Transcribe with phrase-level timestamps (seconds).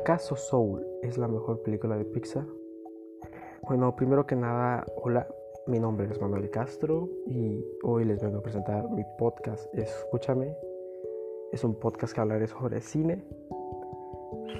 [0.00, 2.44] ¿Acaso Soul es la mejor película de Pixar?
[3.62, 5.26] Bueno, primero que nada, hola,
[5.66, 10.54] mi nombre es Manuel Castro y hoy les vengo a presentar mi podcast Escúchame.
[11.50, 13.24] Es un podcast que hablaré sobre cine,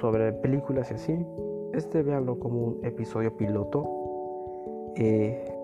[0.01, 1.27] sobre películas y así.
[1.75, 3.84] Este veanlo como un episodio piloto,
[4.96, 5.55] eh,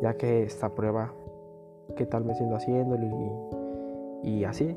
[0.00, 1.12] ya que esta prueba,
[1.94, 3.04] qué tal me siento haciéndolo
[4.22, 4.74] y, y así.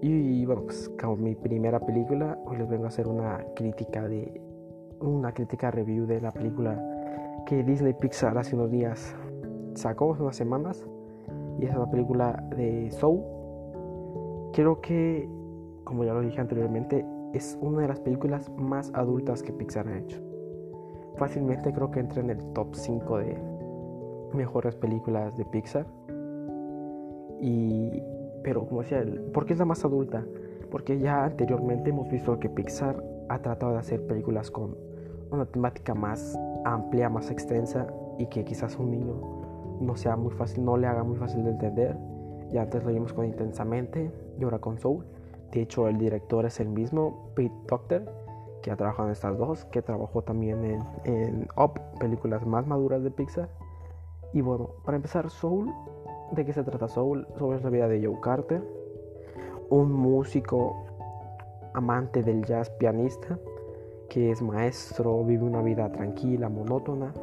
[0.00, 4.40] Y bueno, pues como mi primera película, hoy les vengo a hacer una crítica de
[5.00, 6.80] una crítica review de la película
[7.46, 9.16] que Disney Pixar hace unos días
[9.74, 10.86] sacó, hace unas semanas,
[11.58, 13.22] y es la película de Soul.
[14.52, 15.28] Creo que,
[15.84, 19.98] como ya lo dije anteriormente, es una de las películas más adultas que Pixar ha
[19.98, 20.20] hecho.
[21.16, 23.38] Fácilmente creo que entra en el top 5 de
[24.32, 25.86] mejores películas de Pixar.
[27.40, 28.02] Y
[28.42, 30.24] pero como decía, ¿por qué es la más adulta?
[30.70, 34.76] Porque ya anteriormente hemos visto que Pixar ha tratado de hacer películas con
[35.30, 37.86] una temática más amplia, más extensa
[38.18, 39.14] y que quizás un niño
[39.80, 41.96] no sea muy fácil, no le haga muy fácil de entender.
[42.52, 45.04] Ya antes lo vimos con Intensamente y ahora con Soul.
[45.52, 48.04] De hecho, el director es el mismo, Pete Doctor,
[48.62, 53.02] que ha trabajado en estas dos, que trabajó también en, en Up, películas más maduras
[53.02, 53.48] de Pixar.
[54.32, 55.70] Y bueno, para empezar, Soul
[56.32, 57.26] ¿De qué se trata Soul?
[57.38, 58.62] Sobre la vida de Joe Carter,
[59.70, 60.84] un músico
[61.72, 63.38] amante del jazz pianista
[64.10, 67.14] que es maestro, vive una vida tranquila, monótona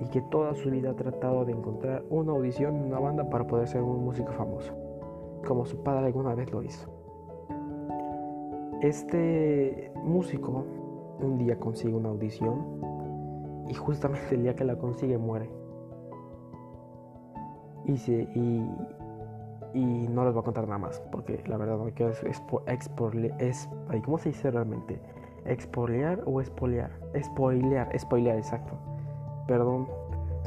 [0.00, 3.46] y que toda su vida ha tratado de encontrar una audición en una banda para
[3.46, 4.72] poder ser un músico famoso,
[5.46, 6.88] como su padre alguna vez lo hizo.
[8.82, 10.64] Este músico
[11.20, 15.50] un día consigue una audición y justamente el día que la consigue muere
[17.88, 18.62] y,
[19.74, 22.12] y, no les voy a contar nada más, porque la verdad no quiero
[22.66, 23.68] expoliar, es,
[24.04, 25.00] ¿cómo se dice realmente?
[25.44, 26.90] ¿Expoliar o espolear?
[27.18, 28.74] Spoilear, spoilear, exacto.
[29.46, 29.88] Perdón,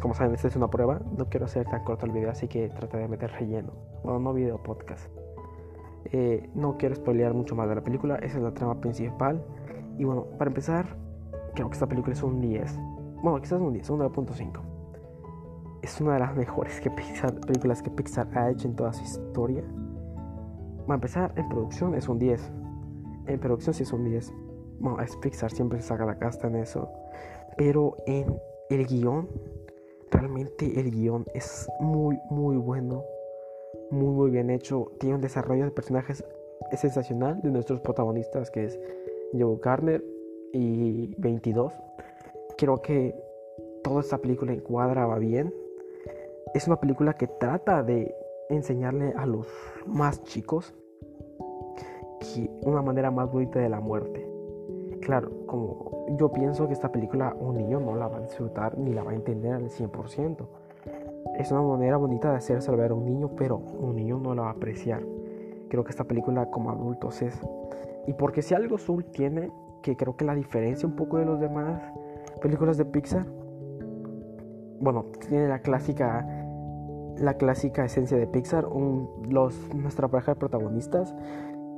[0.01, 2.69] como saben, esta es una prueba, no quiero hacer tan corto el video, así que
[2.69, 3.71] trataré de meter relleno.
[4.03, 5.09] Bueno, no video, podcast.
[6.05, 9.43] Eh, no quiero spoilear mucho más de la película, esa es la trama principal.
[9.97, 10.85] Y bueno, para empezar,
[11.55, 12.79] creo que esta película es un 10.
[13.23, 14.70] Bueno, quizás un 10, un 9.5
[15.81, 19.63] es una de las mejores que películas que Pixar ha hecho en toda su historia.
[20.89, 22.51] Va a empezar, en producción es un 10.
[23.27, 24.31] En producción sí es un 10.
[24.79, 26.91] Bueno, es Pixar, siempre saca la casta en eso.
[27.57, 28.39] Pero en
[28.69, 29.27] el guion,
[30.11, 33.03] realmente el guion es muy, muy bueno.
[33.89, 34.91] Muy, muy bien hecho.
[34.99, 36.23] Tiene un desarrollo de personajes
[36.77, 38.79] sensacional de nuestros protagonistas, que es
[39.33, 40.03] Joe Garner
[40.53, 41.73] y 22.
[42.57, 43.15] Creo que
[43.83, 45.53] toda esta película encuadra bien
[46.53, 48.13] es una película que trata de
[48.49, 49.47] enseñarle a los
[49.85, 50.73] más chicos
[52.63, 54.27] una manera más bonita de la muerte.
[55.01, 58.93] Claro, como yo pienso que esta película un niño no la va a disfrutar ni
[58.93, 60.47] la va a entender al 100%.
[61.37, 64.43] Es una manera bonita de hacerse ver a un niño, pero un niño no la
[64.43, 65.01] va a apreciar.
[65.69, 67.39] Creo que esta película como adultos es...
[68.05, 69.51] Y porque si algo Soul tiene,
[69.81, 71.81] que creo que la diferencia un poco de los demás
[72.41, 73.25] películas de Pixar,
[74.79, 76.40] bueno, tiene la clásica
[77.17, 78.67] la clásica esencia de Pixar,
[79.29, 81.15] los, nuestra pareja de protagonistas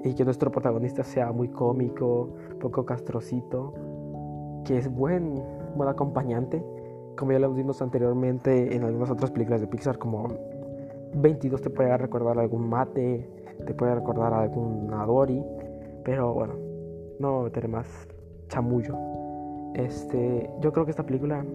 [0.04, 2.30] y que nuestro protagonista sea muy cómico,
[2.60, 3.74] poco castrocito,
[4.66, 5.44] que es buen,
[5.76, 6.64] buen acompañante,
[7.18, 10.28] como ya lo vimos anteriormente en algunas otras películas de Pixar, como
[11.16, 13.30] 22 te puede recordar algún mate,
[13.66, 15.44] te puede recordar algún Adori,
[16.04, 16.56] pero bueno,
[17.20, 17.88] no tener más
[18.50, 18.98] chamullo.
[19.76, 21.46] Este, yo creo que esta película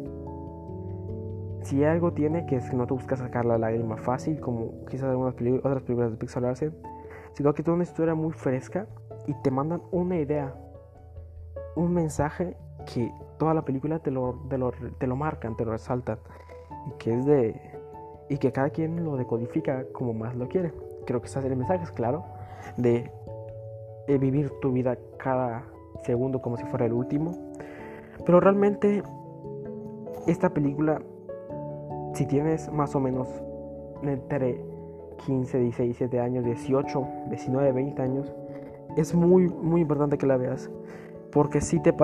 [1.62, 5.10] si algo tiene que es que no te buscas sacar la lágrima fácil, como quizás
[5.10, 6.74] algunas otras películas de Pixar hacen,
[7.32, 8.86] sino que tiene una historia muy fresca
[9.26, 10.54] y te mandan una idea,
[11.76, 12.56] un mensaje
[12.92, 16.18] que toda la película te lo, te lo, te lo marcan, te lo resaltan,
[16.86, 17.60] y que es de.
[18.28, 20.72] y que cada quien lo decodifica como más lo quiere.
[21.06, 22.24] Creo que ese es el mensaje, es claro,
[22.76, 23.10] de,
[24.06, 25.64] de vivir tu vida cada
[26.04, 27.32] segundo como si fuera el último.
[28.24, 29.02] Pero realmente,
[30.26, 31.00] esta película
[32.14, 33.28] si tienes más o menos
[34.02, 34.60] entre
[35.26, 38.34] 15, 16, 17 años, 18, 19, 20 años,
[38.96, 40.70] es muy, muy importante que la veas.
[41.32, 41.94] Porque si te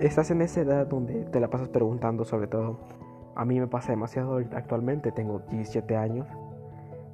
[0.00, 2.78] estás en esa edad donde te la pasas preguntando sobre todo.
[3.34, 6.26] A mí me pasa demasiado actualmente, tengo 17 años,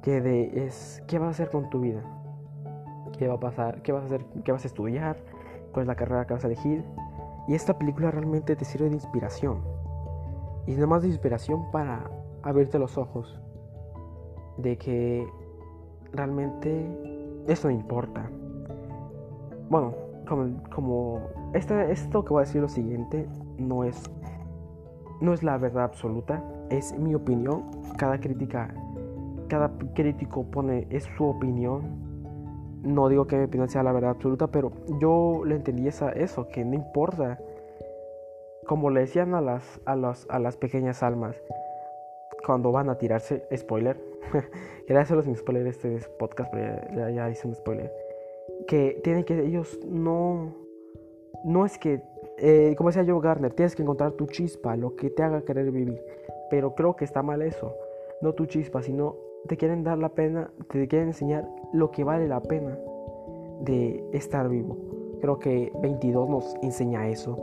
[0.01, 2.01] que de es, ¿qué vas a hacer con tu vida?
[3.17, 3.81] ¿Qué va a pasar?
[3.83, 4.25] ¿Qué vas a hacer?
[4.43, 5.17] ¿Qué vas a estudiar?
[5.71, 6.83] ¿Cuál es la carrera que vas a elegir?
[7.47, 9.59] Y esta película realmente te sirve de inspiración.
[10.67, 12.09] Y no más de inspiración para
[12.43, 13.39] abrirte los ojos
[14.57, 15.27] de que
[16.13, 16.85] realmente
[17.47, 18.29] eso no importa.
[19.69, 19.93] Bueno,
[20.27, 21.21] como, como
[21.53, 23.27] esto que voy a decir lo siguiente
[23.57, 24.09] no es
[25.21, 27.63] no es la verdad absoluta, es mi opinión.
[27.97, 28.73] Cada crítica,
[29.49, 32.07] cada crítico pone es su opinión.
[32.83, 34.71] No digo que mi opinión sea la verdad absoluta, pero
[35.01, 37.37] yo le entendí esa, eso, que no importa.
[38.65, 41.35] Como le decían a las, a, las, a las pequeñas almas
[42.45, 43.97] cuando van a tirarse, spoiler.
[44.87, 47.91] Quería hacerlos sin spoiler este podcast, pero ya, ya hice un spoiler.
[48.67, 50.53] Que tienen que, ellos no,
[51.43, 52.01] no es que
[52.41, 55.71] eh, como decía Joe Garner, tienes que encontrar tu chispa, lo que te haga querer
[55.71, 56.01] vivir.
[56.49, 57.75] Pero creo que está mal eso.
[58.21, 62.27] No tu chispa, sino te quieren dar la pena, te quieren enseñar lo que vale
[62.27, 62.77] la pena
[63.61, 64.77] de estar vivo.
[65.21, 67.37] Creo que 22 nos enseña eso.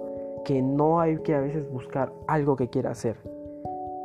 [0.45, 3.17] Que no hay que a veces buscar algo que quiera hacer.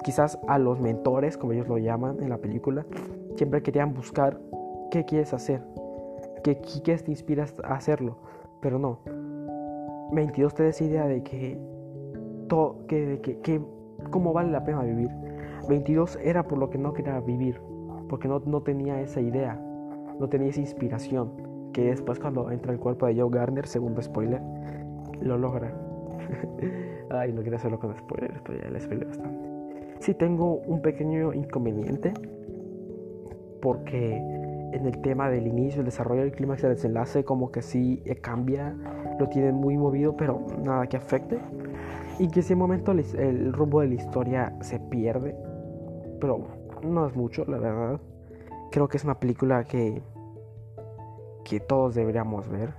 [0.04, 2.86] Quizás a los mentores, como ellos lo llaman en la película,
[3.36, 4.40] siempre querían buscar
[4.90, 5.62] qué quieres hacer,
[6.44, 8.18] qué, qué te inspiras a hacerlo.
[8.62, 9.00] Pero no,
[10.12, 11.60] 22 te da esa idea de que,
[12.48, 13.62] todo, que, que, que
[14.10, 15.10] cómo vale la pena vivir.
[15.70, 17.62] 22 era por lo que no quería vivir,
[18.10, 19.56] porque no, no tenía esa idea,
[20.20, 21.32] no tenía esa inspiración,
[21.74, 24.42] que después cuando entra el cuerpo de Joe Garner, segundo spoiler,
[25.22, 25.74] lo logra.
[27.10, 29.51] Ay, no quiero hacerlo con spoilers, pero ya le spoilé bastante.
[30.02, 32.12] Sí tengo un pequeño inconveniente,
[33.62, 38.04] porque en el tema del inicio, el desarrollo del clímax el desenlace, como que sí
[38.22, 38.76] cambia
[39.20, 41.40] lo tienen muy movido, pero nada que afecte.
[42.18, 45.36] Y que si en momento el rumbo de la historia se pierde,
[46.20, 46.48] pero
[46.84, 48.02] no es mucho, la verdad.
[48.72, 50.02] Creo que es una película que,
[51.46, 52.74] que todos deberíamos ver.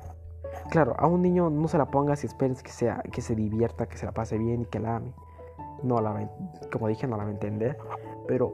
[0.70, 3.86] Claro, a un niño no se la pongas y esperes que, sea, que se divierta,
[3.86, 5.14] que se la pase bien y que la ame.
[5.82, 6.29] No la
[6.70, 7.76] como dije, no la va a entender.
[8.26, 8.52] Pero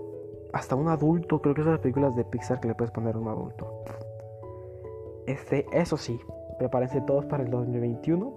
[0.53, 3.29] hasta un adulto, creo que las películas de Pixar que le puedes poner a un
[3.29, 3.83] adulto.
[5.27, 6.19] Este, eso sí,
[6.59, 8.33] prepárense todos para el 2021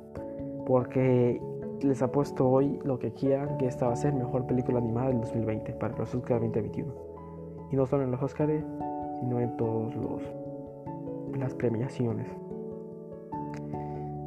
[0.66, 1.42] porque
[1.82, 5.08] les ha puesto hoy lo que quieran que esta va a ser mejor película animada
[5.08, 6.94] del 2020 para los Oscars 2021
[7.72, 8.64] y no solo en los Oscars
[9.20, 10.22] sino en todos los
[11.38, 12.28] las premiaciones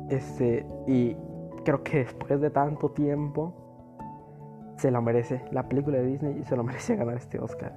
[0.08, 1.16] este y
[1.64, 3.52] creo que después de tanto tiempo
[4.84, 7.74] se lo merece la película de Disney se lo merece ganar este Oscar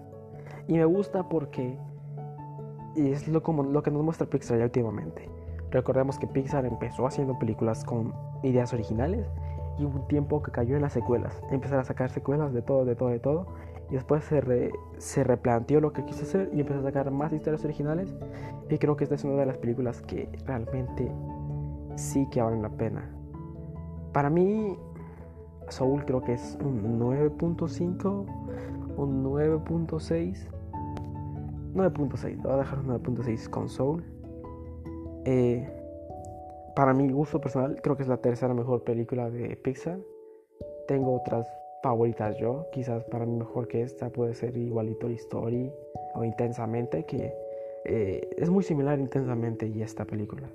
[0.68, 1.78] y me gusta porque
[2.96, 5.30] es lo como lo que nos muestra Pixar ya últimamente
[5.72, 8.14] Recordemos que Pixar empezó haciendo películas con
[8.44, 9.28] ideas originales
[9.78, 11.42] y un tiempo que cayó en las secuelas.
[11.52, 13.48] Empezaron a sacar secuelas de todo, de todo, de todo.
[13.90, 17.64] Y después se, se replanteó lo que quiso hacer y empezó a sacar más historias
[17.66, 18.14] originales.
[18.70, 21.12] Y creo que esta es una de las películas que realmente
[21.96, 23.10] sí que valen la pena.
[24.14, 24.78] Para mí,
[25.70, 28.26] Soul creo que es un 9.5,
[28.98, 30.48] un 9.6.
[31.74, 34.04] 9.6, voy a dejar un 9.6 con Soul.
[35.26, 35.70] Eh,
[36.76, 40.00] para mi gusto personal, creo que es la tercera mejor película de Pixar.
[40.88, 41.48] Tengo otras
[41.84, 42.68] favoritas yo.
[42.72, 45.72] Quizás para mí mejor que esta puede ser igualito Story
[46.16, 47.34] o Intensamente, que
[47.86, 50.50] eh, es muy similar Intensamente y esta película.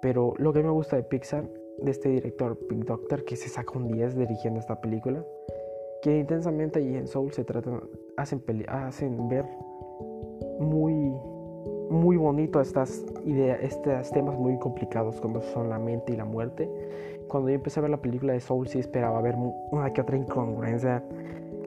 [0.00, 1.44] Pero lo que me gusta de Pixar,
[1.78, 5.24] de este director Pink Doctor, que se saca un 10 dirigiendo esta película,
[6.02, 7.80] que Intensamente y en Soul se tratan,
[8.16, 9.46] hacen, hacen ver
[10.58, 11.12] muy
[11.92, 16.68] muy bonito estas ideas, estos temas muy complicados como son la mente y la muerte.
[17.28, 19.36] Cuando yo empecé a ver la película de Soul sí esperaba ver
[19.70, 21.04] una que otra incongruencia.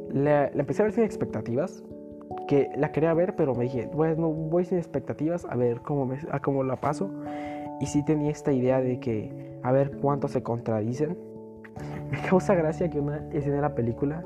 [0.10, 1.84] La, empecé a ver sin expectativas,
[2.48, 6.18] que la quería ver, pero me dije, bueno, voy sin expectativas a ver cómo, me,
[6.32, 7.10] a cómo la paso.
[7.80, 11.18] Y sí tenía esta idea de que a ver cuántos se contradicen.
[12.12, 14.24] Me causa gracia que una escena de la película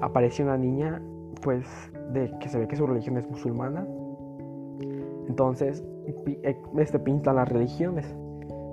[0.00, 1.02] aparece una niña,
[1.42, 1.66] pues,
[2.12, 3.86] de que se ve que su religión es musulmana
[5.28, 5.84] entonces,
[6.42, 8.06] eh, este pinta las religiones.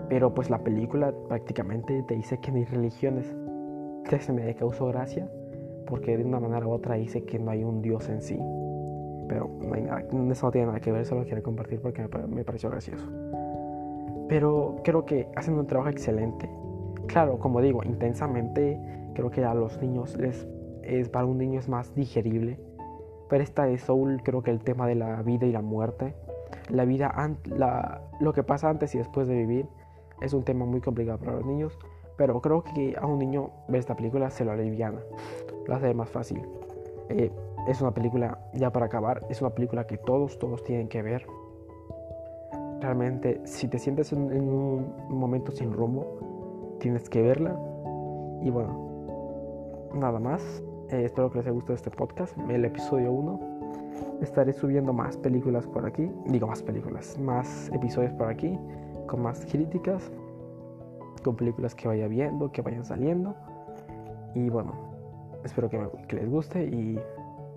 [0.09, 3.35] Pero pues la película prácticamente te dice que no hay religiones.
[4.03, 5.29] Entonces me causó gracia
[5.87, 8.39] porque de una manera u otra dice que no hay un Dios en sí.
[9.27, 10.01] Pero no hay nada,
[10.31, 13.07] eso no tiene nada que ver, solo quiero compartir porque me, pareció gracioso.
[14.27, 16.49] Pero creo que hacen un trabajo excelente.
[17.07, 18.79] Claro, como digo, intensamente,
[19.13, 20.47] creo que a los niños les
[20.83, 22.59] es para un niño es más digerible.
[23.29, 26.13] Pero esta de Soul, creo que el tema de la vida y la muerte
[26.69, 27.13] la vida,
[27.45, 29.67] la, lo que pasa antes y después de vivir
[30.21, 31.77] es un tema muy complicado para los niños,
[32.17, 34.99] pero creo que a un niño ver esta película se lo aliviana,
[35.67, 36.41] lo hace más fácil.
[37.09, 37.31] Eh,
[37.67, 41.25] es una película, ya para acabar, es una película que todos, todos tienen que ver.
[42.85, 47.59] Realmente, si te sientes en, un momento sin rumbo, tienes que verla.
[48.43, 50.61] Y bueno, nada más.
[50.91, 53.55] Eh, espero que les haya gustado este podcast, el episodio 1
[54.21, 58.55] estaré subiendo más películas por aquí, digo más películas, más episodios por aquí,
[59.07, 60.11] con más críticas.
[61.23, 63.35] con películas que vaya viendo, que vayan saliendo.
[64.35, 64.73] Y bueno,
[65.43, 66.99] espero que, que les guste y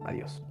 [0.06, 0.42] adiós.